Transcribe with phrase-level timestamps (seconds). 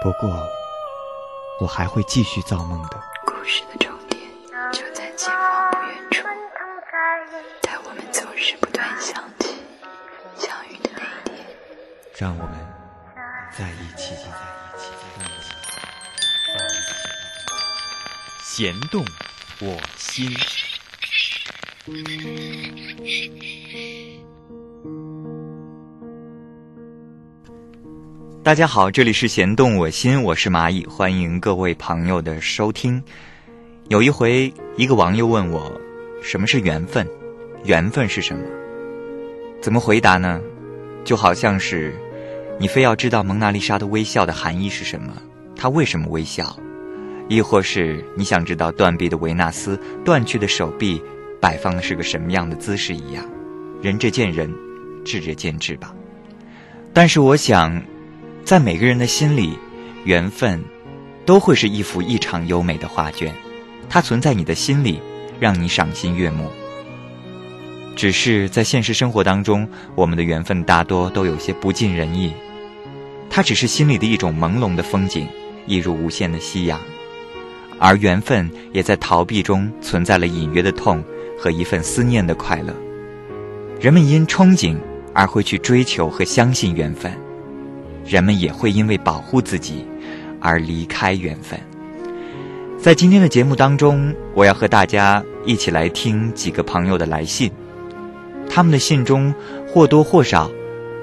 [0.00, 0.48] 不过，
[1.60, 3.02] 我还会继续造梦的。
[3.26, 4.20] 故事的终点
[4.72, 6.22] 就在前方不远处，
[7.62, 9.56] 在我们总是不断想起、
[10.36, 11.44] 相遇的那一天。
[12.16, 12.54] 让我们
[13.50, 14.38] 在一起吧，
[14.76, 14.92] 在一起，
[16.46, 16.94] 在一起。
[18.44, 19.04] 弦动
[19.60, 20.32] 我心。
[28.48, 33.02] 大家好，这里是弦动我心，我是蚂蚁，欢迎各位朋友的收听。
[33.88, 35.70] 有一回，一个网友问我，
[36.22, 37.06] 什么是缘分？
[37.64, 38.42] 缘分是什么？
[39.60, 40.40] 怎么回答呢？
[41.04, 41.94] 就好像是
[42.58, 45.12] 你非要知道蒙娜丽莎的微笑的含义是什么，
[45.54, 46.58] 她为什么微笑？
[47.28, 51.02] 亦或是你想知道断臂的维纳斯断去的手臂
[51.38, 53.22] 摆放的是个什么样的姿势一样？
[53.82, 54.50] 仁者见仁，
[55.04, 55.94] 智者见智吧。
[56.94, 57.78] 但是我想。
[58.48, 59.58] 在每个人的心里，
[60.04, 60.64] 缘分
[61.26, 63.30] 都会是一幅异常优美的画卷，
[63.90, 65.02] 它存在你的心里，
[65.38, 66.50] 让你赏心悦目。
[67.94, 72.32] 只是在现实生活当中，我们的缘分大多都有些不尽人意。
[73.28, 75.28] 它只是心里的一种朦胧的风景，
[75.66, 76.80] 一如无限的夕阳。
[77.78, 81.04] 而缘分也在逃避中存在了隐约的痛
[81.38, 82.74] 和一份思念的快乐。
[83.78, 84.74] 人们因憧憬
[85.12, 87.12] 而会去追求和相信缘分。
[88.08, 89.86] 人们也会因为保护自己
[90.40, 91.60] 而离开缘分。
[92.78, 97.50] 在今天的节目当中，我要和大家一起来听几个朋友的来信。
[98.48, 99.34] 他们的信中
[99.68, 100.50] 或多或少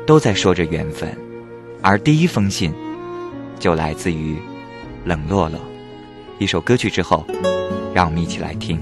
[0.08, 1.16] 都在说着缘分，
[1.82, 2.74] 而第一封信
[3.60, 4.36] 就来自于
[5.04, 5.60] 冷落落。
[6.40, 7.24] 一首歌曲之后，
[7.94, 8.80] 让我们一起来听。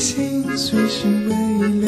[0.00, 1.79] 心碎是为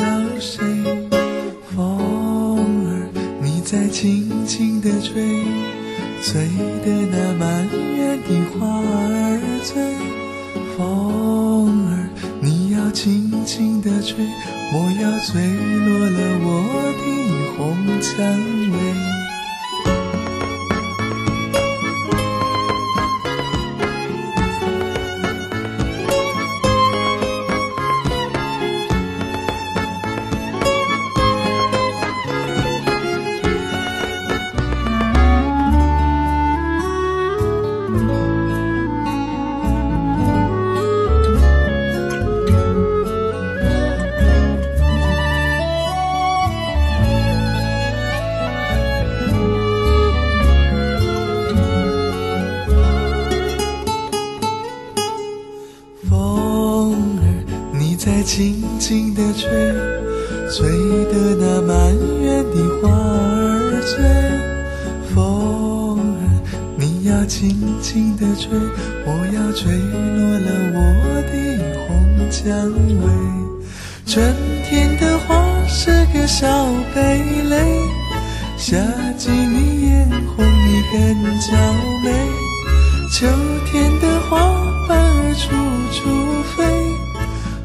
[85.43, 85.49] 处
[85.91, 86.63] 处飞。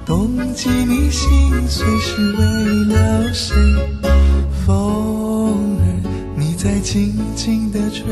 [0.03, 2.41] 冬季你心碎是为
[2.85, 3.55] 了谁？
[4.65, 5.81] 风儿，
[6.35, 8.03] 你在轻轻地吹，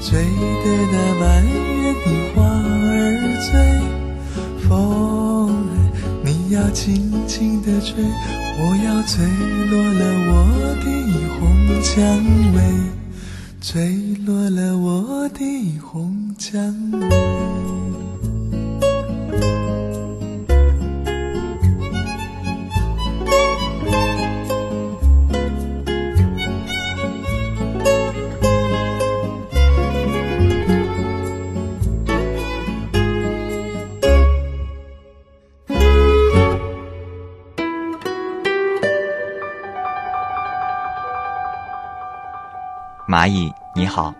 [0.00, 0.24] 吹
[0.62, 2.88] 得那满园的花儿
[3.50, 3.50] 醉。
[4.68, 4.70] 风
[5.48, 5.74] 儿，
[6.22, 9.26] 你要轻轻地吹，我要吹
[9.70, 10.00] 落了
[10.30, 10.32] 我
[10.84, 10.86] 的
[11.38, 11.40] 红
[11.82, 11.98] 蔷
[12.54, 12.58] 薇，
[13.60, 15.40] 吹落了我的
[15.80, 16.52] 红蔷
[16.92, 17.79] 薇。
[43.10, 44.14] 蚂蚁，你好，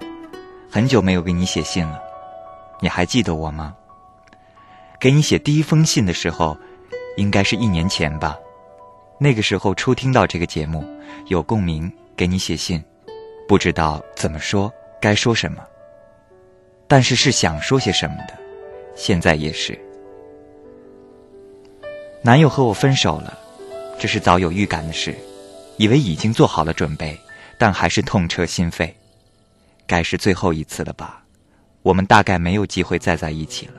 [0.69, 2.03] 很久没有给你写信了，
[2.81, 3.73] 你还记得我吗？
[4.99, 6.59] 给你写第一封信的时候，
[7.17, 8.37] 应该是一年前吧。
[9.17, 10.85] 那个时候初听到这个节目，
[11.29, 12.83] 有共鸣，给你写信，
[13.47, 14.69] 不知道怎么说，
[15.01, 15.63] 该说什么。
[16.89, 18.37] 但是是想说些什么的，
[18.97, 19.81] 现在也是。
[22.23, 23.39] 男友和我分手了，
[24.01, 25.15] 这是早有预感的事，
[25.77, 27.17] 以为已经做好了准备。
[27.61, 28.91] 但还是痛彻心扉，
[29.87, 31.23] 该是最后一次了吧？
[31.83, 33.75] 我们大概没有机会再在一起了。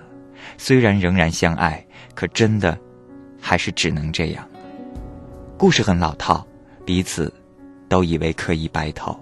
[0.56, 1.84] 虽然仍然相爱，
[2.14, 2.78] 可真的
[3.42, 4.48] 还是只能这样。
[5.58, 6.46] 故事很老套，
[6.86, 7.34] 彼此
[7.90, 9.20] 都以为可以白头，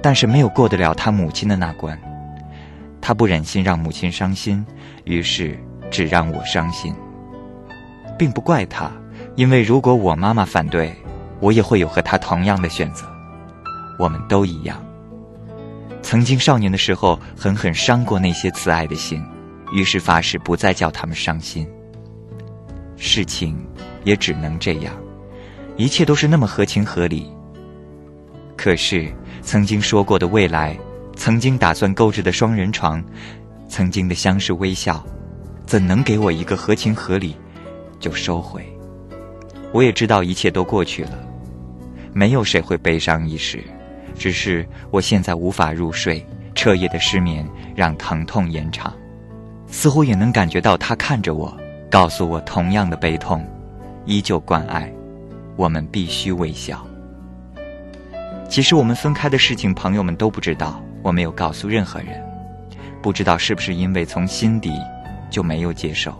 [0.00, 2.00] 但是没有过得了他母亲的那关。
[3.02, 4.64] 他不忍心让母亲伤心，
[5.04, 6.94] 于是只让我伤心，
[8.18, 8.90] 并不怪他，
[9.36, 10.90] 因为如果我妈妈反对。
[11.42, 13.04] 我也会有和他同样的选择，
[13.98, 14.80] 我们都一样。
[16.00, 19.20] 曾经少年的时候，狠狠伤过那些慈爱的心，
[19.72, 21.68] 于是发誓不再叫他们伤心。
[22.96, 23.58] 事情
[24.04, 24.94] 也只能这样，
[25.76, 27.28] 一切都是那么合情合理。
[28.56, 30.78] 可是曾经说过的未来，
[31.16, 33.02] 曾经打算购置的双人床，
[33.68, 35.04] 曾经的相视微笑，
[35.66, 37.36] 怎能给我一个合情合理
[37.98, 38.64] 就收回？
[39.72, 41.31] 我也知道一切都过去了。
[42.12, 43.62] 没有谁会悲伤一时，
[44.14, 46.24] 只是我现在无法入睡，
[46.54, 48.92] 彻夜的失眠让疼痛延长。
[49.66, 51.56] 似乎也能感觉到他看着我，
[51.90, 53.42] 告诉我同样的悲痛，
[54.04, 54.92] 依旧关爱。
[55.56, 56.86] 我们必须微笑。
[58.48, 62.22] 其实我们分开的事情，朋友们都不知道，我没有告诉任何人。
[63.00, 64.70] 不知道是不是因为从心底
[65.30, 66.14] 就没有接受，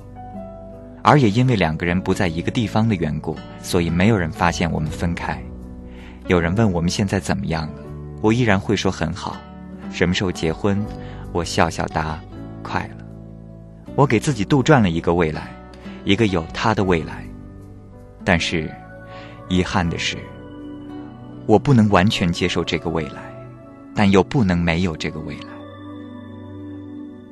[1.03, 5.43] 而也因为两个人不在一个地方的缘故，所以没有人发现我们分开。
[6.29, 7.83] 有人问我们现在怎么样了，
[8.21, 9.37] 我依然会说很好。
[9.91, 10.83] 什么时候结婚？
[11.33, 12.19] 我笑笑答：
[12.63, 13.05] 快了。
[13.95, 15.51] 我给自己杜撰了一个未来，
[16.05, 17.25] 一个有他的未来。
[18.25, 18.73] 但是，
[19.49, 20.17] 遗憾的是，
[21.47, 23.23] 我不能完全接受这个未来，
[23.95, 25.49] 但又不能没有这个未来。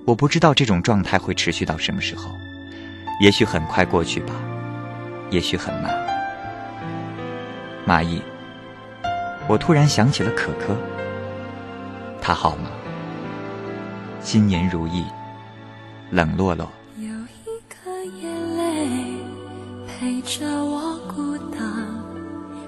[0.04, 2.30] 我不知道这种状态会持续到什么时候，
[3.22, 4.34] 也许很快过去吧，
[5.30, 5.94] 也许很慢。
[7.86, 8.20] 蚂蚁。
[9.50, 10.76] 我突然想起了可可，
[12.22, 12.70] 他好吗？
[14.20, 15.04] 新年如意，
[16.10, 16.70] 冷落落。
[16.98, 17.90] 有一颗
[18.22, 19.16] 眼泪
[19.88, 21.60] 陪着我孤单，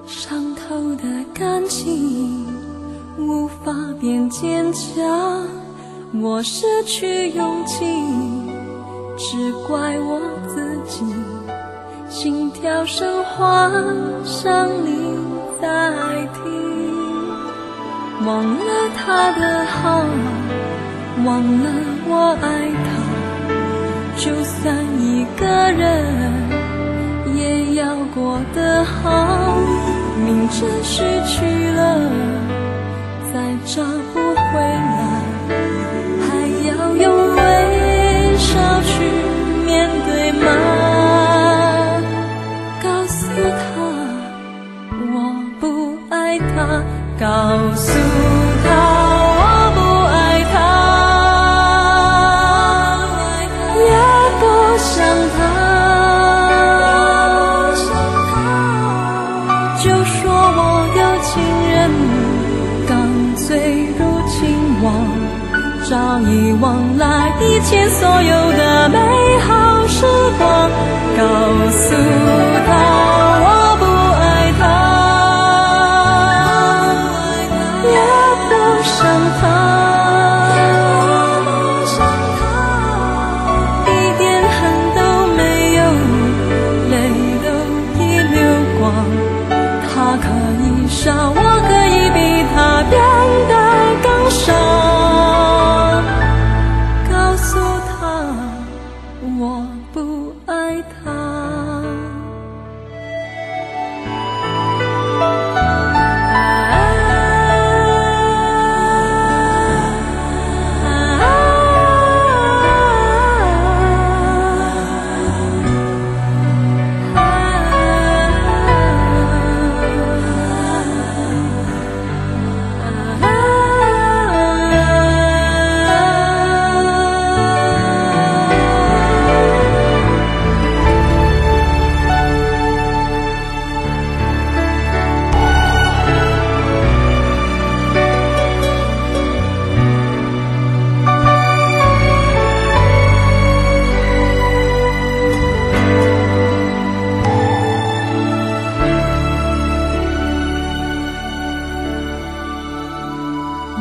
[0.08, 2.49] 伤透的感情
[3.17, 5.46] 无法变坚强，
[6.20, 7.84] 我失去勇气，
[9.17, 11.05] 只怪我自己，
[12.08, 13.70] 心跳声唤
[14.25, 15.17] 上你
[15.60, 16.71] 在听。
[18.24, 20.05] 忘了他的好，
[21.24, 21.67] 忘了
[22.06, 22.46] 我爱
[22.84, 22.88] 他，
[24.17, 25.82] 就算一个人
[27.34, 29.58] 也要过得好。
[30.24, 31.81] 明知失去了，
[33.32, 34.93] 再找不回来，
[36.20, 36.29] 还
[36.69, 37.41] 要用微
[38.36, 38.50] 笑
[38.82, 38.93] 去
[39.67, 40.46] 面对吗？
[42.81, 43.26] 告诉
[43.58, 43.70] 他，
[45.12, 45.14] 我
[45.58, 46.82] 不爱他。
[47.20, 47.29] 告
[47.76, 47.93] 诉
[60.63, 61.43] 所有情
[61.73, 61.91] 人，
[62.87, 62.95] 刚
[63.35, 63.49] 醉
[63.99, 64.41] 入情
[64.81, 64.95] 网，
[65.91, 67.05] 早已忘了
[67.41, 68.99] 以前所有的美
[69.41, 70.07] 好时
[70.39, 70.71] 光。
[71.19, 71.25] 告
[71.73, 71.97] 诉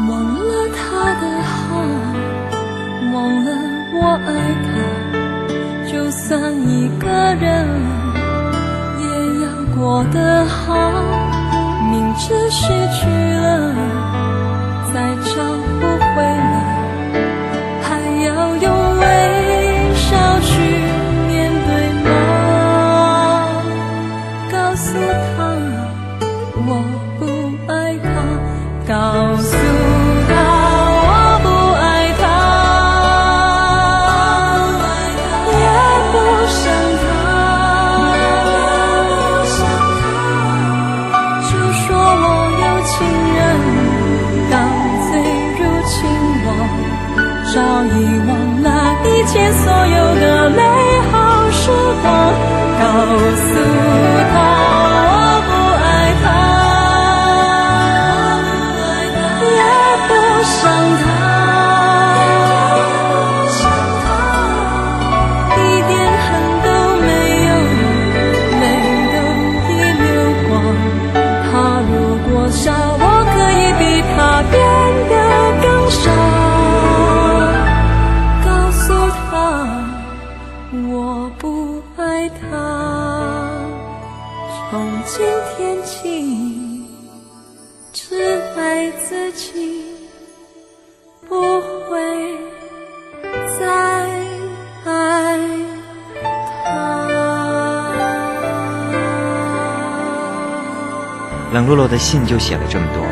[0.10, 1.78] 忘了他的好，
[3.14, 3.16] 忘
[3.46, 3.48] 了
[3.94, 4.30] 我爱
[4.66, 4.70] 他，
[5.92, 6.30] 就算
[6.68, 7.46] 一个人
[9.00, 9.04] 也
[9.44, 10.70] 要过得好，
[11.92, 13.74] 明知失去了，
[14.94, 15.44] 再找
[15.80, 15.82] 不
[16.16, 16.51] 回。
[101.52, 103.04] 冷落落的信就写了这么多。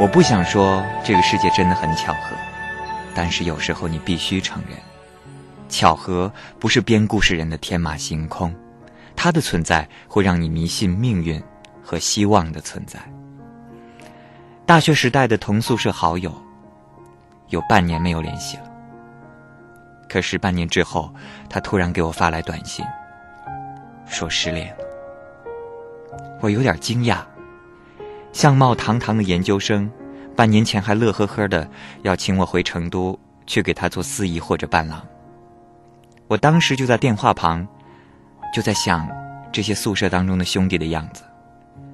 [0.00, 2.36] 我不想说这个世界真的很巧合，
[3.14, 4.76] 但是有时候你必须承认，
[5.68, 8.52] 巧合不是编故事人的天马行空，
[9.14, 11.40] 它的存在会让你迷信命运
[11.84, 12.98] 和希望的存在。
[14.66, 16.34] 大学时代的同宿舍好友，
[17.50, 18.64] 有半年没有联系了。
[20.08, 21.14] 可是半年之后，
[21.48, 22.84] 他突然给我发来短信，
[24.04, 24.74] 说失恋。
[26.42, 27.18] 我有点惊讶，
[28.32, 29.88] 相貌堂堂的研究生，
[30.34, 31.70] 半年前还乐呵呵的
[32.02, 35.00] 要请我回成都去给他做司仪或者伴郎。
[36.26, 37.64] 我当时就在电话旁，
[38.52, 39.08] 就在想
[39.52, 41.22] 这些宿舍当中的兄弟的样子。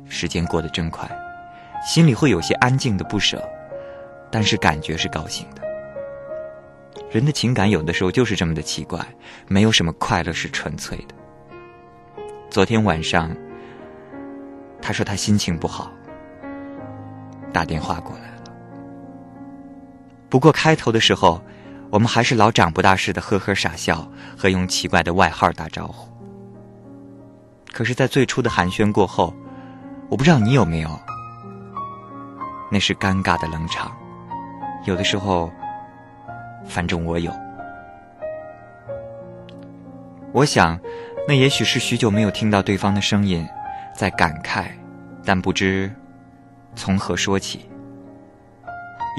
[0.08, 1.06] 时间过得真快，
[1.86, 3.46] 心里会有些安静的不舍，
[4.30, 5.60] 但是感觉是高兴的。
[7.10, 8.98] 人的情感有的时候就是这么的奇怪，
[9.46, 11.14] 没有什么快乐是纯粹的。
[12.48, 13.30] 昨天晚上，
[14.80, 15.90] 他说他心情不好，
[17.52, 18.52] 打电话过来了。
[20.28, 21.42] 不过开头的时候，
[21.90, 26.08] 我们还是老长不大似的呵呵傻笑和用奇怪的外号打招呼。
[27.72, 29.34] 可是，在最初的寒暄过后，
[30.08, 30.90] 我不知道你有没有，
[32.70, 33.96] 那是尴尬的冷场。
[34.84, 35.50] 有的时候。
[36.66, 37.32] 反正我有，
[40.32, 40.78] 我想，
[41.26, 43.48] 那也许是许久没有听到对方的声音，
[43.98, 44.68] 在感慨，
[45.24, 45.92] 但不知
[46.76, 47.58] 从何说起；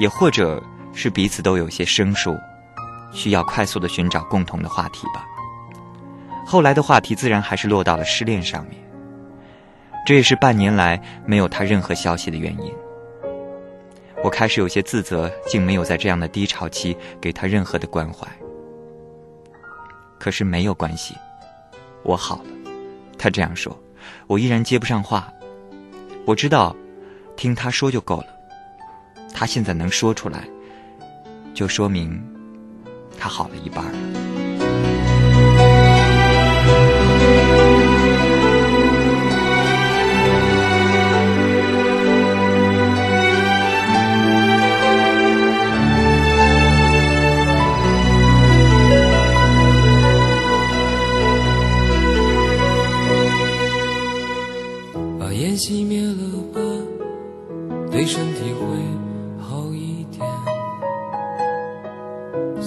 [0.00, 0.58] 也或者
[0.94, 2.34] 是彼此都有些生疏，
[3.12, 5.26] 需要快速的寻找共同的话题吧。
[6.46, 8.82] 后来的话题自然还是落到了失恋上面，
[10.06, 12.74] 这也是半年来没有他任何消息的原因。
[14.24, 18.26] 我开始有些自责，竟没有在这样的低潮期给他任何的关怀。
[20.18, 21.14] 可是没有关系，
[22.02, 22.44] 我好了。
[23.18, 23.78] 他这样说，
[24.26, 25.32] 我依然接不上话。
[26.26, 26.74] 我知道，
[27.36, 28.26] 听他说就够了。
[29.32, 30.48] 他现在能说出来，
[31.54, 32.22] 就说明
[33.18, 34.39] 他好了一半了。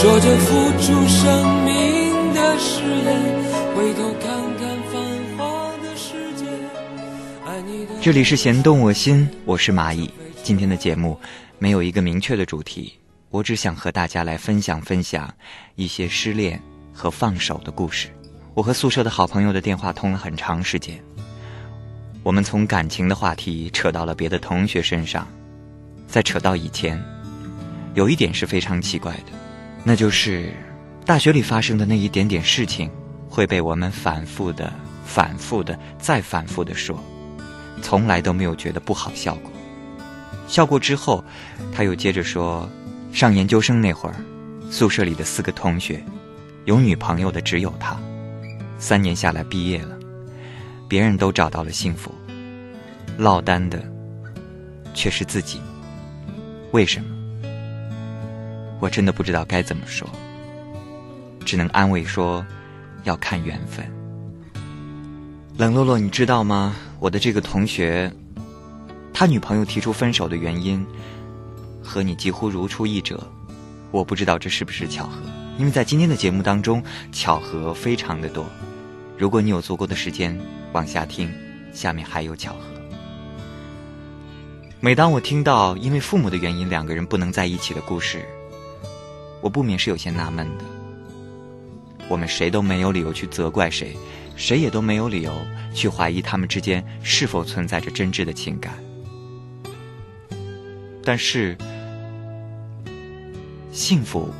[0.00, 6.44] 说着付出生命的誓言，回头看看繁华的世界。
[7.44, 10.08] 爱你的这里是弦动我心，我是蚂蚁。
[10.44, 11.18] 今天的节目
[11.58, 12.96] 没有一个明确的主题，
[13.30, 15.34] 我只想和大家来分享分享
[15.74, 18.08] 一些失恋和放手的故事。
[18.54, 20.96] 我和宿舍的好朋友的电话通了很长时间，
[22.22, 25.26] 我们从感情的话题扯到了别的同学身上，
[26.06, 27.02] 再扯到以前，
[27.94, 29.47] 有一点是非常奇怪的。
[29.84, 30.52] 那就是
[31.06, 32.90] 大学里发生的那一点点事情，
[33.28, 34.72] 会被我们反复的、
[35.04, 37.02] 反复的、再反复的说，
[37.80, 39.50] 从来都没有觉得不好笑过。
[40.46, 41.24] 笑过之后，
[41.74, 42.68] 他又接着说，
[43.12, 44.16] 上研究生那会儿，
[44.70, 46.02] 宿舍里的四个同学，
[46.64, 47.98] 有女朋友的只有他，
[48.78, 49.96] 三年下来毕业了，
[50.88, 52.14] 别人都找到了幸福，
[53.16, 53.82] 落单的
[54.94, 55.60] 却是自己，
[56.72, 57.17] 为什么？
[58.80, 60.08] 我真的不知道该怎么说，
[61.44, 62.44] 只能安慰说，
[63.04, 63.84] 要看缘分。
[65.56, 66.76] 冷落落，你知道吗？
[67.00, 68.12] 我的这个同学，
[69.12, 70.86] 他女朋友提出分手的原因，
[71.82, 73.20] 和你几乎如出一辙。
[73.90, 75.22] 我不知道这是不是巧合，
[75.58, 78.46] 因为在今天的节目当中，巧合非常的多。
[79.16, 80.38] 如果你有足够的时间
[80.72, 81.32] 往下听，
[81.72, 82.60] 下面还有巧合。
[84.78, 88.24] 每当我听到因为父母的原因两个人不能在一起的故事，
[89.40, 90.64] 我不免是有些纳闷的。
[92.08, 93.94] 我们谁都没有理由去责怪谁
[94.34, 95.32] 谁也都没有理由
[95.74, 98.78] 去怀疑他们之间是否存在着真挚的情感。
[101.04, 101.56] 但是
[103.72, 104.32] 幸福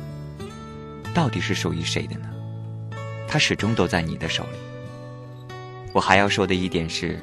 [1.13, 2.29] 到底是属于谁的呢？
[3.27, 5.53] 它始终都在你的手里。
[5.93, 7.19] 我还要说的一点是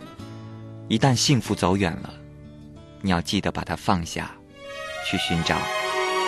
[0.89, 2.13] 一旦幸福走远了
[3.01, 4.33] 你要记得把它放下
[5.09, 5.57] 去寻找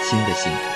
[0.02, 0.67] 新的幸福。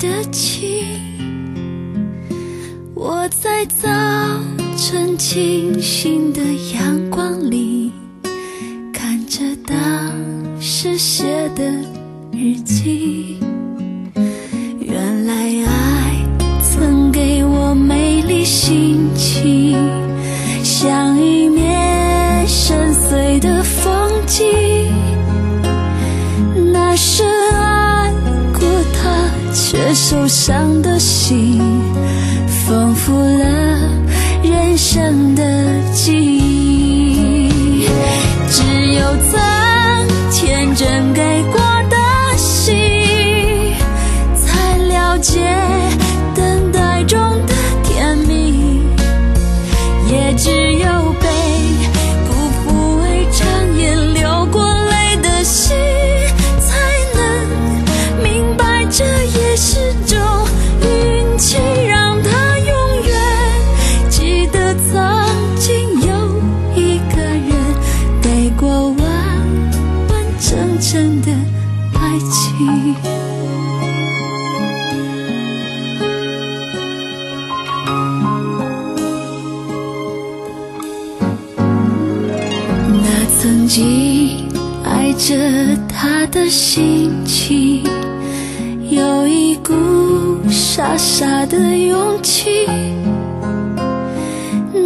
[0.00, 0.66] 的情，
[2.94, 3.86] 我在早
[4.74, 6.40] 晨清醒的
[6.74, 7.92] 阳光里
[8.94, 11.70] 看着当时写的
[12.32, 13.39] 日记。
[91.00, 92.66] 傻的勇气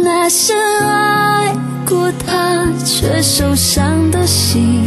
[0.01, 1.53] 那深爱
[1.85, 4.85] 过他却受伤的心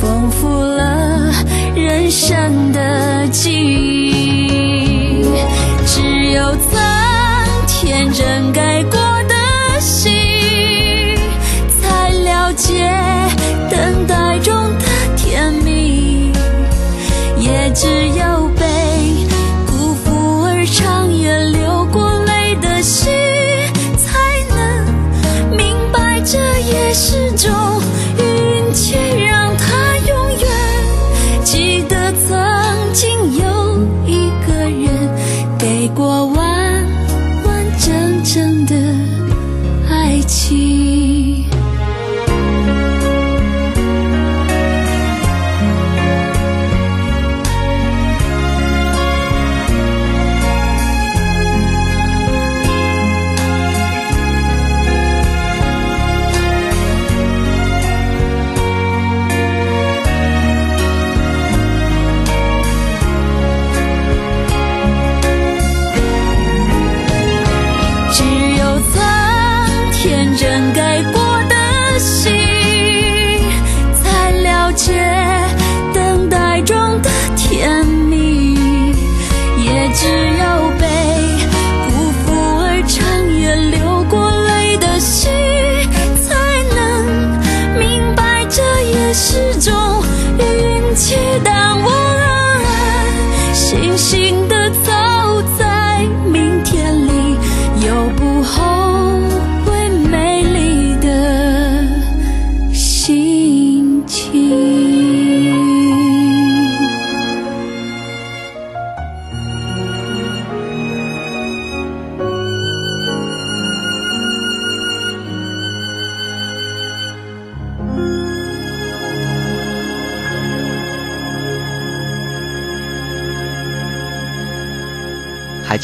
[0.00, 1.32] 丰富了
[1.74, 5.24] 人生的记忆。
[5.86, 6.80] 只有曾
[7.66, 8.71] 天真感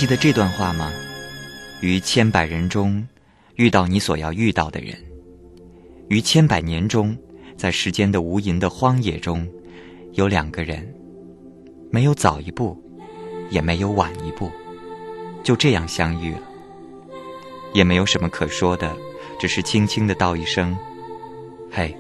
[0.09, 0.91] 的这段话吗？
[1.83, 3.07] 于千百人中
[3.57, 4.97] 遇到你所要遇到的人。
[6.09, 7.15] 于千百年中
[7.59, 9.47] 在时间的无垠的荒野中
[10.15, 10.95] 有两个人
[11.91, 12.83] 没有早一步
[13.51, 14.51] 也没有晚一步
[15.43, 16.43] 就这样相遇了。
[17.75, 18.97] 也没有什么可说的
[19.39, 20.75] 只是轻轻的道一声
[21.71, 21.95] 嘿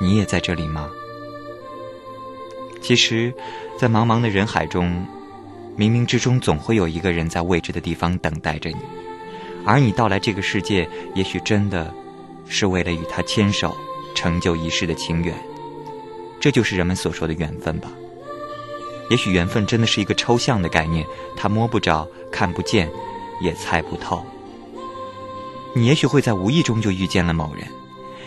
[0.00, 0.90] 你也在这里吗？
[2.80, 3.34] 其实
[3.78, 5.06] 在茫茫的人海中
[5.76, 8.76] 冥冥之中总会有一个人在未知的地方等待着你。
[9.64, 11.92] 而你到来这个世界也许真的
[12.46, 13.76] 是为了与他牵手
[14.14, 15.34] 成就一世的情缘。
[16.40, 17.90] 这就是人们所说的缘分吧。
[19.10, 21.04] 也许缘分真的是一个抽象的概念
[21.36, 22.88] 他摸不着看不见
[23.40, 24.24] 也猜不透。
[25.74, 27.64] 你也许会在无意中就遇见了某人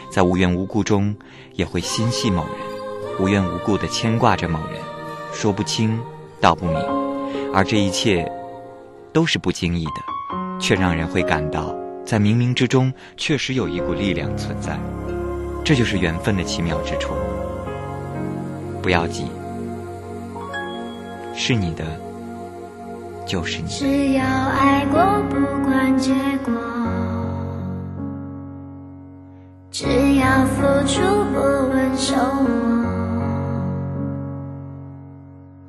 [0.10, 1.16] 在无缘无故中
[1.56, 4.80] 也会心系某人无缘无故的牵挂着某人
[5.34, 6.00] 说不清
[6.40, 7.03] 道不明。
[7.54, 8.30] 而这一切
[9.14, 14.76] 都是不经意的，却让人会感到在冥冥之中确实有一股力量存在，
[15.64, 17.14] 这就是缘分的奇妙之处。
[18.82, 19.26] 不要急，
[21.36, 21.86] 是你的
[23.26, 23.68] 就是你。
[23.70, 26.12] 只要爱过，不管结
[26.44, 26.54] 果。
[29.72, 29.86] 只
[30.16, 31.02] 要付出，
[31.34, 31.40] 不
[31.70, 32.83] 问收获；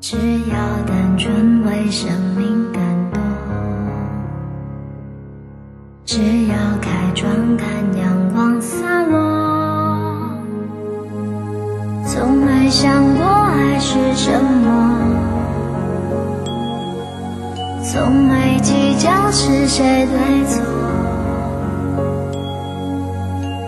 [0.07, 3.23] 只要单纯为生命感动；
[6.05, 7.67] 只要开窗看
[7.99, 10.29] 阳光洒落。
[12.05, 15.01] 从没想过爱是什么，
[17.83, 20.63] 从没计较是谁对错。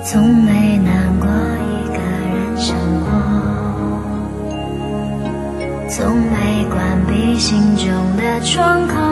[0.05, 1.06] 从没难
[7.47, 9.06] 心中的窗口。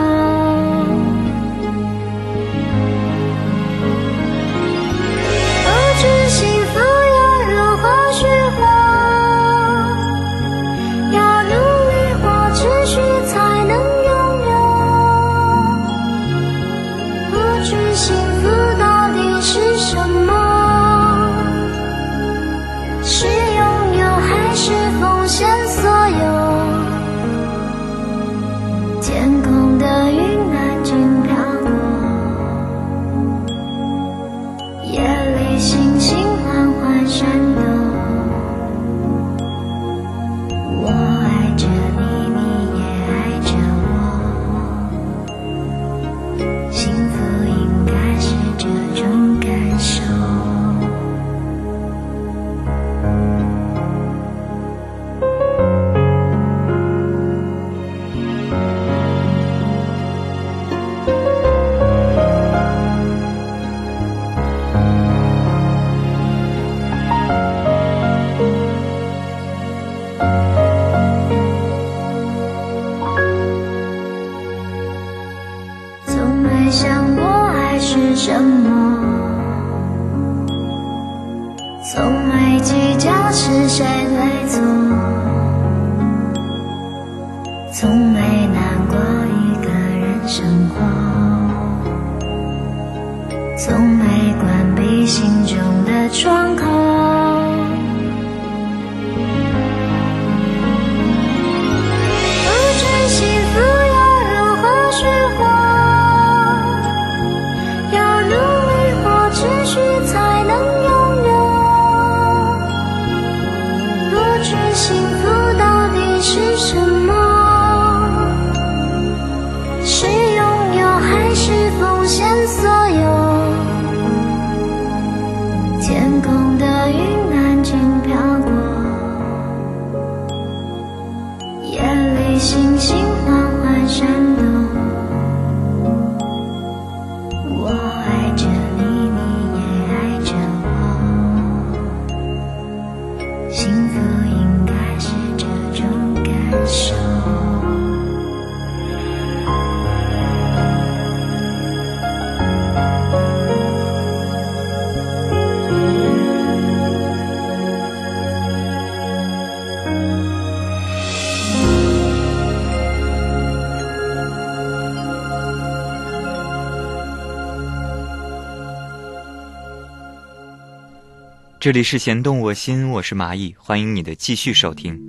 [171.65, 175.01] 这里是弦动我心，我是蚂蚁，欢迎你的继续收听。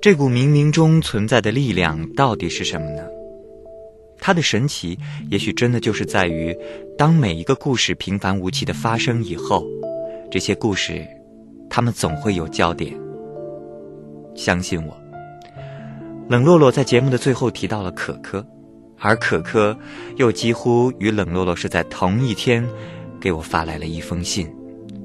[0.00, 3.02] 这股冥冥中存在的力量到底是什么呢？
[4.16, 4.98] 它的神奇，
[5.30, 6.56] 也许真的就是在于，
[6.96, 9.66] 当每一个故事平凡无奇的发生以后，
[10.30, 11.06] 这些故事，
[11.68, 12.98] 他们总会有焦点。
[14.34, 14.96] 相信我，
[16.26, 18.42] 冷落落在节目的最后提到了可可，
[18.98, 19.78] 而可可
[20.16, 22.66] 又几乎与冷落落是在同一天
[23.20, 24.50] 给我发来了一封信。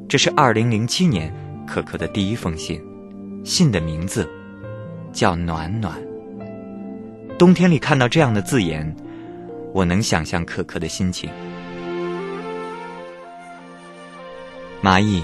[0.09, 1.33] 这是二零零七年
[1.67, 2.81] 可可的第一封信，
[3.43, 4.29] 信的名字
[5.11, 6.01] 叫“暖暖”。
[7.37, 8.95] 冬天里看到这样的字眼，
[9.73, 11.29] 我能想象可可的心情。
[14.81, 15.21] 蚂蚁，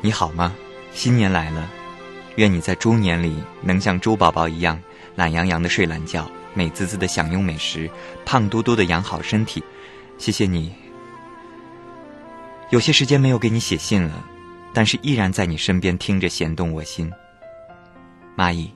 [0.00, 0.54] 你好吗？
[0.92, 1.68] 新年来了，
[2.36, 4.80] 愿你在猪年里能像猪宝宝一样
[5.16, 7.90] 懒洋洋的睡懒觉，美滋滋的享用美食，
[8.24, 9.60] 胖嘟嘟的养好身体。
[10.18, 10.72] 谢谢你。
[12.70, 14.24] 有些时间没有给你写信了，
[14.72, 17.10] 但是依然在你身边听着，弦动我心。
[18.36, 18.72] 蚂蚁，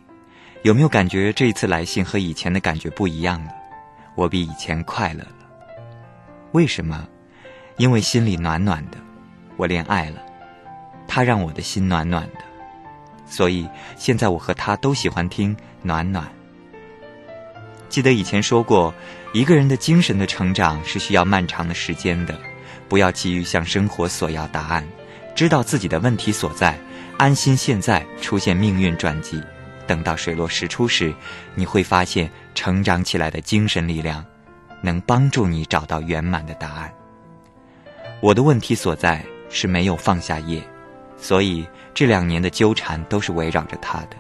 [0.63, 3.53] 有没有感觉这一次来信和以前的感觉不一样了？
[4.17, 5.37] 我比以前快乐了。
[6.51, 7.07] 为什么？
[7.77, 8.99] 因为心里暖暖的，
[9.57, 10.21] 我恋爱了，
[11.07, 12.41] 他让我的心暖暖的，
[13.27, 16.29] 所以现在我和他都喜欢听暖暖。
[17.89, 18.93] 记得以前说过，
[19.33, 22.37] 一个人的精神的成长是需要漫长的时间的，
[22.95, 24.87] 不要急于向生活索要答案，
[25.35, 26.79] 知道自己的问题所在，
[27.17, 29.43] 安心现在出现命运转机。
[29.85, 31.13] 等到水落石出时，
[31.57, 34.25] 你会发现成长起来的精神力量，
[34.81, 36.95] 能帮助你找到圆满的答案。
[38.21, 40.63] 我的问题所在是没有放下业，
[41.17, 44.11] 所以这两年的纠缠都是围绕着他的，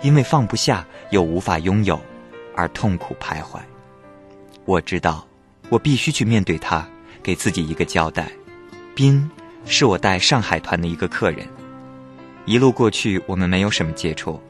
[0.00, 2.00] 因为放不下又无法拥有，
[2.56, 3.60] 而痛苦徘徊。
[4.64, 5.26] 我知道，
[5.68, 6.88] 我必须去面对他，
[7.24, 8.30] 给自己一个交代。
[8.94, 9.28] 斌
[9.66, 11.48] 是我带上海团的一个客人，
[12.44, 14.40] 一路过去我们没有什么接触。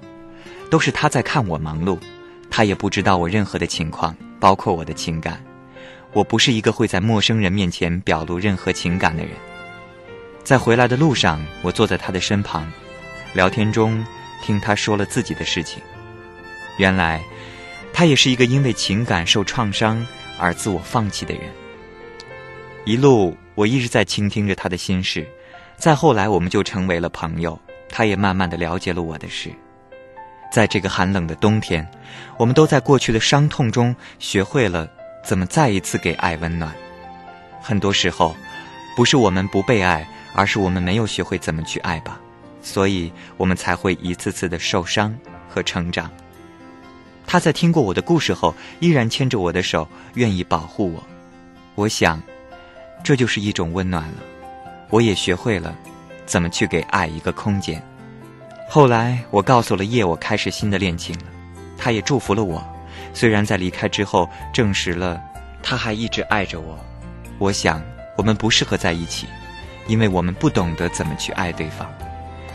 [0.70, 1.98] 都是他在看我忙碌，
[2.50, 5.42] 他也不知道我任何的情况，包括我的情感。
[6.12, 9.32] 我不是一个会在陌生人面前表露任何情感的人。
[10.42, 12.70] 在回来的路上，我坐在他的身旁，
[13.34, 14.04] 聊天中
[14.42, 15.80] 听他说了自己的事情。
[16.76, 17.22] 原来，
[17.92, 20.04] 他也是一个因为情感受创伤
[20.38, 21.42] 而自我放弃的人。
[22.87, 25.27] 一路我一直在倾听着他的心事，
[25.77, 29.51] 再后来我们就成为了朋友，他也慢慢的了解了我的事。
[30.53, 31.88] 在这个寒冷的冬天，
[32.37, 34.87] 我们都在过去的伤痛中学会了
[35.25, 36.73] 怎么再一次给爱温暖。
[37.62, 38.37] 很多时候，
[38.94, 42.20] 不是我们不被爱，而是我们没有学会怎么去爱吧，
[42.61, 45.16] 所以我们才会一次次的受伤
[45.49, 46.11] 和成长。
[47.27, 51.03] 他在听过我的故事后，依然牵着我的手，愿意保护我。
[51.75, 52.23] 我想，
[53.04, 54.22] 这就是一种温暖了。
[54.88, 55.76] 我也学会了
[56.24, 57.80] 怎么去给爱一个空间。
[58.68, 61.26] 后来，我告诉了叶，我开始新的恋情了。
[61.76, 62.64] 他也祝福了我，
[63.12, 65.20] 虽然在离开之后证实了，
[65.62, 66.78] 他还一直爱着我。
[67.38, 67.82] 我想，
[68.16, 69.26] 我们不适合在一起，
[69.86, 71.86] 因为我们不懂得怎么去爱对方。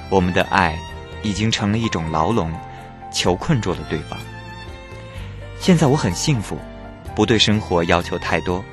[0.09, 0.75] 我们的爱
[1.21, 2.51] 已经成了一种牢笼，
[3.13, 4.17] 囚困住了对方。
[5.59, 6.57] 现在我很幸福，
[7.15, 8.63] 不对生活要求太多。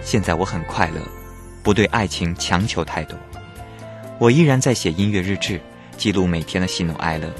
[0.00, 1.02] 现在我很快乐，
[1.68, 3.18] 不对爱情强求太多。
[4.18, 5.60] 我依然在写音乐日志。
[5.98, 7.30] 记录每天的喜怒哀乐，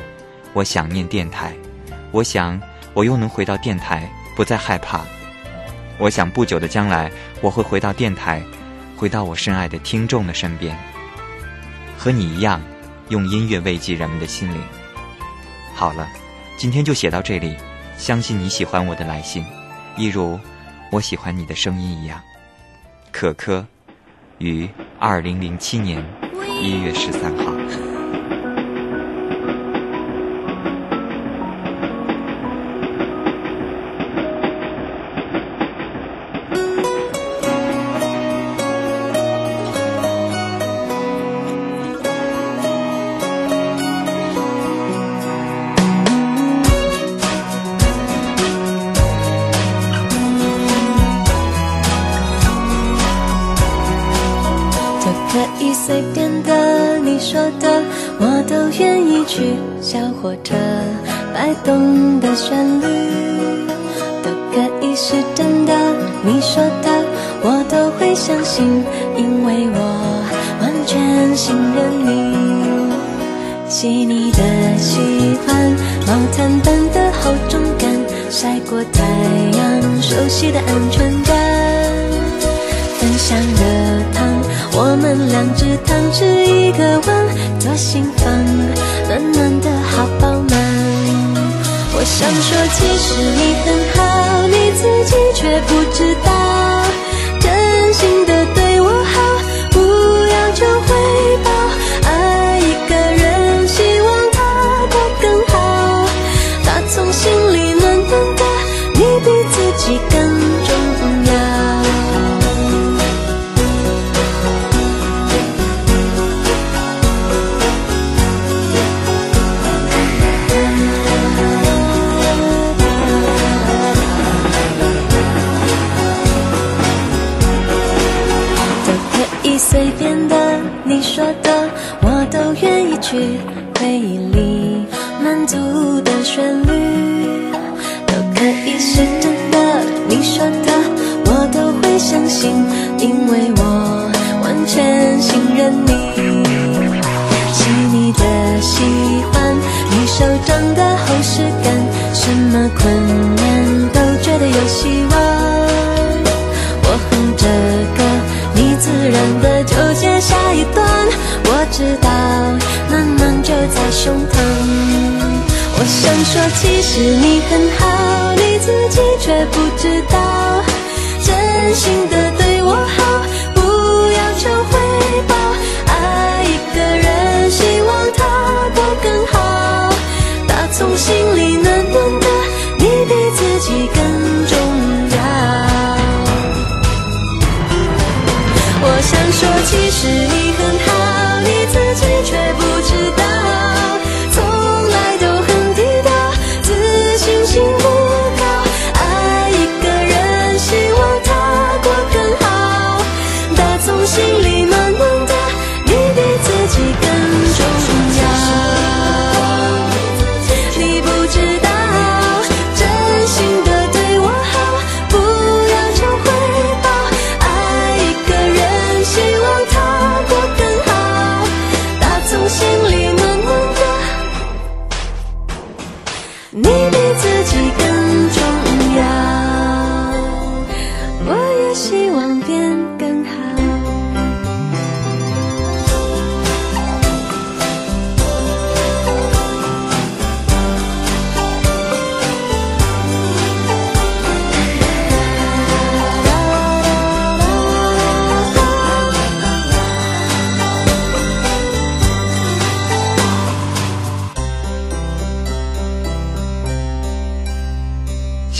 [0.52, 1.54] 我想念电台，
[2.10, 2.60] 我想
[2.92, 5.00] 我又能回到电台，不再害怕。
[5.96, 7.10] 我想不久的将来，
[7.40, 8.42] 我会回到电台，
[8.98, 10.76] 回到我深爱的听众的身边，
[11.96, 12.60] 和你一样，
[13.08, 14.62] 用音乐慰藉人们的心灵。
[15.74, 16.06] 好了，
[16.58, 17.56] 今天就写到这里，
[17.96, 19.42] 相信你喜欢我的来信，
[19.96, 20.38] 一如
[20.92, 22.20] 我喜欢你的声音一样。
[23.10, 23.66] 可可，
[24.38, 24.68] 于
[24.98, 26.04] 二零零七年
[26.60, 27.87] 一月十三号。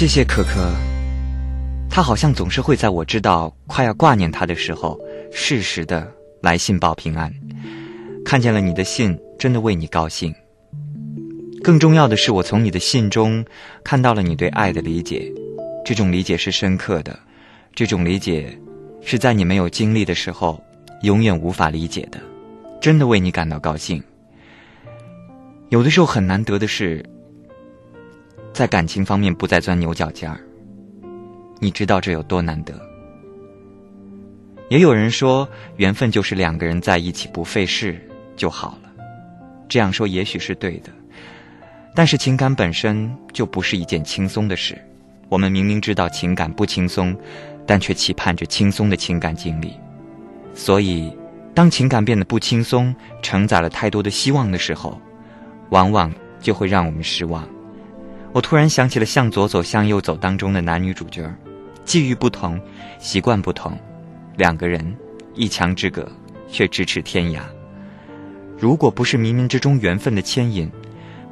[0.09, 0.73] 谢谢可可，
[1.91, 4.99] 他好像总是会在我知道快要挂念他的时候，
[5.31, 7.31] 适时的来信报平安。
[8.25, 10.35] 看见了你的信，真的为你高兴。
[11.63, 13.45] 更重要的是，我从你的信中
[13.85, 15.31] 看到了你对爱的理解，
[15.85, 17.17] 这种理解是深刻的，
[17.75, 18.59] 这种理解
[19.03, 20.59] 是在你没有经历的时候
[21.03, 22.19] 永远无法理解的。
[22.81, 24.03] 真的为你感到高兴。
[25.69, 27.05] 有的时候很难得的是。
[28.59, 30.41] 在感情方面不再钻牛角尖儿，
[31.61, 32.75] 你知道这有多难得。
[34.69, 38.05] 也有人说，缘分就是两个人在一起不费事
[38.35, 38.91] 就好了。
[39.69, 40.91] 这样说也许是对的，
[41.95, 44.77] 但是情感本身就不是一件轻松的事。
[45.29, 47.17] 我们明明知道情感不轻松，
[47.65, 49.73] 但却期盼着轻松的情感经历。
[50.53, 51.17] 所以，
[51.55, 52.93] 当情感变得不轻松，
[53.23, 55.01] 承载了太多的希望的时候，
[55.71, 57.49] 往往就会让我们失望。
[58.39, 61.29] 我突然想起了《向左走，向右走》当中的男女主角，
[61.85, 62.57] 际遇不同，
[63.01, 63.77] 习惯不同，
[64.37, 64.97] 两个人
[65.35, 66.09] 一墙之隔，
[66.49, 67.41] 却咫尺天涯。
[68.57, 70.71] 如果不是冥冥之中缘分的牵引，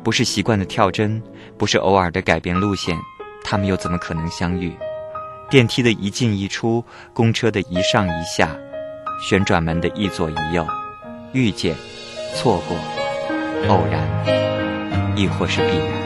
[0.03, 1.23] 不是习惯的跳针，
[1.57, 2.99] 不是偶尔的改变路线，
[3.45, 4.73] 他们又怎么可能相遇？
[5.49, 6.85] 电梯的一进一出，
[7.15, 8.51] 公车的一上一下，
[9.23, 10.67] 旋转门的一左一右，
[11.31, 11.77] 遇见、
[12.35, 12.77] 错过、
[13.69, 16.06] 偶然，亦或是必然。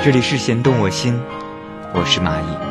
[0.00, 1.20] 这里是弦动我心，
[1.92, 2.67] 我是蚂蚁。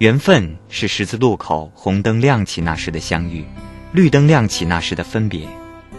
[0.00, 3.44] 缘分是十字路口红灯亮起那时的相遇，
[3.92, 5.46] 绿灯亮起那时的分别，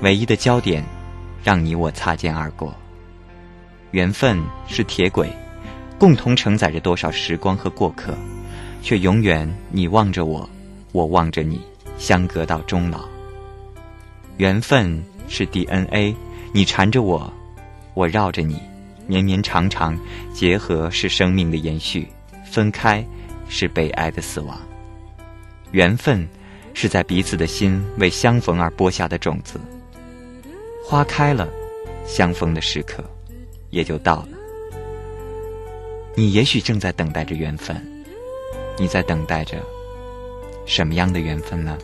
[0.01, 0.83] 唯一的焦点，
[1.43, 2.73] 让你我擦肩而过。
[3.91, 5.31] 缘分是铁轨，
[5.99, 8.17] 共同承载着多少时光和过客，
[8.81, 10.49] 却永远你望着我，
[10.93, 11.61] 我望着你，
[11.99, 13.07] 相隔到终老。
[14.37, 16.15] 缘分是 DNA，
[16.51, 17.31] 你缠着我，
[17.93, 18.59] 我绕着你，
[19.05, 19.95] 绵绵长长，
[20.33, 22.07] 结合是生命的延续，
[22.43, 23.05] 分开。
[23.51, 24.57] 是悲哀的死亡。
[25.71, 26.25] 缘分，
[26.73, 29.59] 是在彼此的心为相逢而播下的种子。
[30.85, 31.47] 花开了，
[32.07, 33.03] 相逢的时刻
[33.69, 34.29] 也就到了。
[36.15, 37.75] 你也许正在等待着缘分，
[38.77, 39.57] 你在等待着
[40.65, 41.77] 什么样的缘分呢？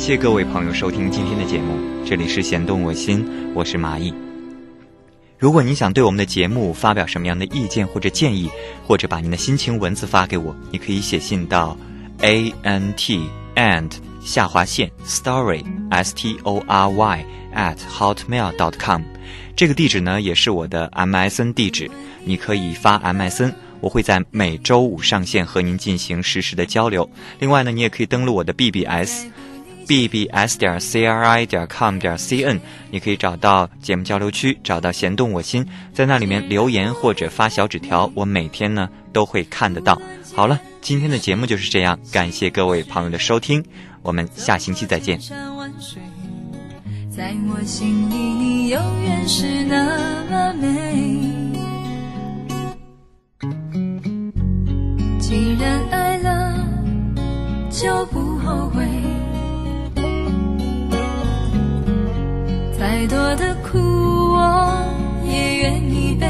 [0.00, 1.76] 谢各位朋友收听今天的节目，
[2.06, 3.22] 这里是弦动我心，
[3.54, 4.14] 我是蚂蚁。
[5.38, 8.48] 如果你想对我们的节目发表什么样的意见或者建议，
[8.86, 11.76] 或者把您的心情文字发给我，你可以写信到
[12.22, 13.90] a n t and
[14.22, 17.24] 下划线 story s t o r y
[17.54, 19.02] at hotmail dot com，
[19.54, 21.90] 这个地址呢也是我的 M S N 地址，
[22.24, 23.54] 你可以发 M S N。
[23.82, 27.08] 我会在每周五上线和您进行实时的交流。
[27.38, 29.26] 另外呢，你也可以登录我的 b b s
[29.86, 30.56] bbs.
[30.58, 32.60] 点 CRI 点 com 点 CN，
[32.90, 40.00] 你可以找到节目交流区，找到弦动我心，在那里面留言或者发小纸条，我每天呢都会看得到。
[40.34, 43.64] 好了，今天的节目就是这样，感谢各位朋友的收听，
[44.02, 45.18] 我们下星期再见。
[47.10, 51.18] 在我心里，你永远是那么美。
[55.18, 56.54] 既然爱了，
[57.68, 59.09] 就不后悔。
[62.92, 64.84] 再多的苦，我
[65.24, 66.26] 也愿意背。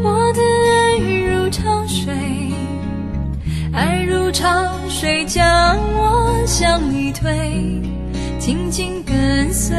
[0.00, 0.96] 我的爱
[1.26, 2.14] 如潮水，
[3.72, 4.48] 爱如潮
[4.88, 7.82] 水将我向你推，
[8.38, 9.76] 紧紧跟随。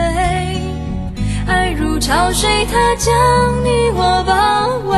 [1.48, 3.16] 爱如潮水，它将
[3.64, 4.98] 你我包围。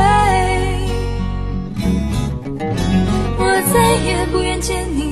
[3.38, 4.99] 我再也不愿见你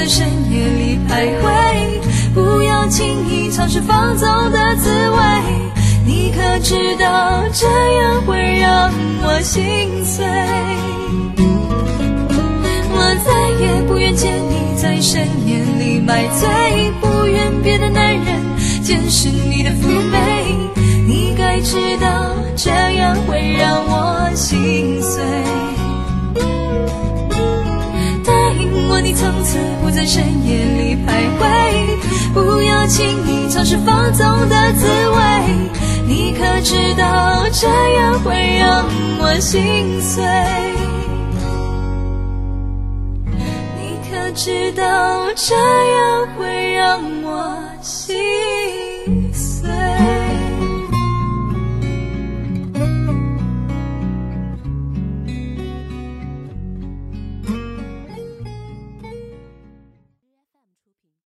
[0.00, 5.18] 在深夜里徘徊，不要轻易尝试放纵的滋味。
[6.06, 7.66] 你可知道，这
[7.98, 8.90] 样会让
[9.22, 10.24] 我心碎？
[12.88, 16.48] 我再也不愿见你在深夜里买醉，
[17.02, 18.40] 不愿别的男人
[18.82, 20.56] 见识你的妩媚。
[21.06, 25.22] 你该知道，这样会让我心碎。
[28.60, 31.44] 答应我，你从此不在深夜里徘徊，
[32.34, 35.18] 不要轻易尝试放纵的滋味。
[36.06, 38.84] 你可知道，这样会让
[39.18, 40.22] 我心碎？
[43.78, 48.14] 你可知道，这样会让我心